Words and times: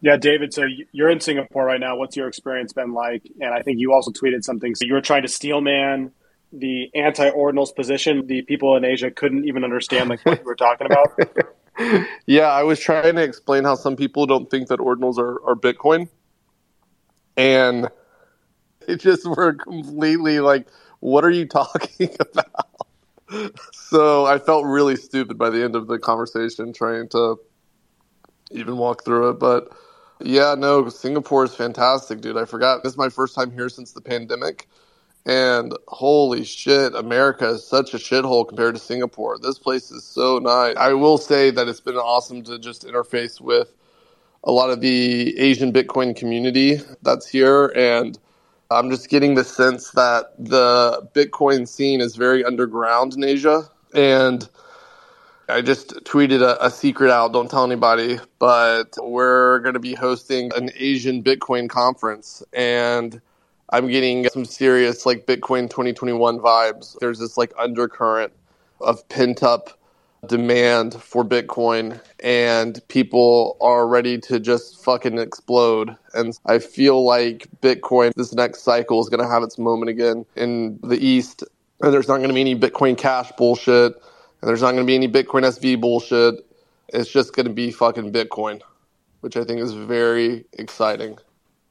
Yeah, 0.00 0.16
David. 0.16 0.52
So 0.52 0.64
you're 0.92 1.10
in 1.10 1.20
Singapore 1.20 1.64
right 1.64 1.80
now. 1.80 1.96
What's 1.96 2.16
your 2.16 2.28
experience 2.28 2.72
been 2.72 2.92
like? 2.92 3.22
And 3.40 3.52
I 3.52 3.62
think 3.62 3.78
you 3.80 3.92
also 3.92 4.10
tweeted 4.10 4.44
something. 4.44 4.74
So 4.74 4.84
you 4.84 4.94
were 4.94 5.00
trying 5.00 5.22
to 5.22 5.28
steelman 5.28 6.12
the 6.52 6.90
anti-ordinals 6.94 7.74
position. 7.74 8.26
The 8.26 8.42
people 8.42 8.76
in 8.76 8.84
Asia 8.84 9.10
couldn't 9.10 9.46
even 9.46 9.64
understand 9.64 10.10
like 10.10 10.24
what 10.24 10.40
you 10.40 10.44
were 10.44 10.54
talking 10.54 10.86
about. 10.86 12.06
yeah, 12.26 12.46
I 12.46 12.62
was 12.62 12.80
trying 12.80 13.16
to 13.16 13.22
explain 13.22 13.64
how 13.64 13.74
some 13.74 13.96
people 13.96 14.26
don't 14.26 14.50
think 14.50 14.68
that 14.68 14.78
ordinals 14.78 15.18
are, 15.18 15.42
are 15.46 15.54
Bitcoin, 15.54 16.08
and 17.36 17.88
it 18.86 19.00
just 19.00 19.26
were 19.36 19.54
completely 19.54 20.40
like, 20.40 20.68
"What 21.00 21.24
are 21.24 21.30
you 21.30 21.46
talking 21.46 22.10
about?" 22.20 22.86
so 23.72 24.24
I 24.24 24.38
felt 24.38 24.64
really 24.66 24.96
stupid 24.96 25.36
by 25.36 25.50
the 25.50 25.64
end 25.64 25.74
of 25.74 25.88
the 25.88 25.98
conversation 25.98 26.72
trying 26.72 27.08
to 27.10 27.36
even 28.50 28.76
walk 28.76 29.04
through 29.04 29.30
it, 29.30 29.38
but 29.38 29.72
yeah, 30.20 30.54
no, 30.56 30.88
Singapore 30.88 31.44
is 31.44 31.54
fantastic, 31.54 32.20
dude. 32.20 32.36
I 32.36 32.44
forgot. 32.44 32.82
This 32.82 32.92
is 32.92 32.98
my 32.98 33.08
first 33.08 33.34
time 33.34 33.50
here 33.50 33.68
since 33.68 33.92
the 33.92 34.00
pandemic. 34.00 34.68
And 35.26 35.74
holy 35.88 36.44
shit, 36.44 36.94
America 36.94 37.48
is 37.50 37.66
such 37.66 37.94
a 37.94 37.98
shithole 37.98 38.46
compared 38.46 38.76
to 38.76 38.80
Singapore. 38.80 39.38
This 39.38 39.58
place 39.58 39.90
is 39.90 40.04
so 40.04 40.38
nice. 40.38 40.76
I 40.76 40.92
will 40.92 41.18
say 41.18 41.50
that 41.50 41.66
it's 41.68 41.80
been 41.80 41.96
awesome 41.96 42.44
to 42.44 42.58
just 42.58 42.86
interface 42.86 43.40
with 43.40 43.74
a 44.44 44.52
lot 44.52 44.70
of 44.70 44.80
the 44.80 45.36
Asian 45.36 45.72
Bitcoin 45.72 46.14
community 46.14 46.80
that's 47.02 47.26
here. 47.26 47.72
And 47.74 48.16
I'm 48.70 48.88
just 48.88 49.08
getting 49.08 49.34
the 49.34 49.44
sense 49.44 49.90
that 49.90 50.32
the 50.38 51.08
Bitcoin 51.12 51.66
scene 51.66 52.00
is 52.00 52.14
very 52.14 52.44
underground 52.44 53.14
in 53.14 53.24
Asia. 53.24 53.68
And 53.94 54.48
I 55.48 55.62
just 55.62 55.90
tweeted 56.04 56.42
a, 56.42 56.64
a, 56.64 56.70
secret 56.70 57.10
out. 57.10 57.32
Don't 57.32 57.48
tell 57.48 57.64
anybody, 57.64 58.18
but 58.40 58.96
we're 59.00 59.60
going 59.60 59.74
to 59.74 59.80
be 59.80 59.94
hosting 59.94 60.50
an 60.56 60.70
Asian 60.76 61.22
Bitcoin 61.22 61.68
conference, 61.68 62.42
and 62.52 63.20
I'm 63.70 63.86
getting 63.86 64.28
some 64.28 64.44
serious 64.44 65.06
like 65.06 65.24
Bitcoin 65.24 65.70
2021 65.70 66.40
vibes. 66.40 66.98
There's 66.98 67.20
this 67.20 67.36
like 67.36 67.52
undercurrent 67.56 68.32
of 68.80 69.08
pent 69.08 69.44
up 69.44 69.78
demand 70.26 70.94
for 70.94 71.24
Bitcoin, 71.24 72.00
and 72.18 72.80
people 72.88 73.56
are 73.60 73.86
ready 73.86 74.18
to 74.18 74.40
just 74.40 74.82
fucking 74.82 75.18
explode. 75.18 75.96
And 76.12 76.36
I 76.46 76.58
feel 76.58 77.04
like 77.04 77.46
Bitcoin, 77.60 78.12
this 78.16 78.34
next 78.34 78.62
cycle, 78.62 79.00
is 79.00 79.08
going 79.08 79.22
to 79.22 79.30
have 79.30 79.44
its 79.44 79.58
moment 79.58 79.90
again 79.90 80.26
in 80.34 80.80
the 80.82 80.98
East, 80.98 81.44
and 81.82 81.92
there's 81.94 82.08
not 82.08 82.16
going 82.16 82.30
to 82.30 82.34
be 82.34 82.40
any 82.40 82.58
Bitcoin 82.58 82.98
Cash 82.98 83.30
bullshit 83.38 83.94
and 84.40 84.48
there's 84.48 84.62
not 84.62 84.72
going 84.72 84.84
to 84.84 84.86
be 84.86 84.94
any 84.94 85.08
Bitcoin 85.08 85.42
SV 85.44 85.80
bullshit. 85.80 86.46
It's 86.88 87.10
just 87.10 87.34
going 87.34 87.46
to 87.46 87.52
be 87.52 87.70
fucking 87.72 88.12
Bitcoin, 88.12 88.62
which 89.20 89.36
I 89.36 89.44
think 89.44 89.60
is 89.60 89.72
very 89.74 90.46
exciting. 90.54 91.18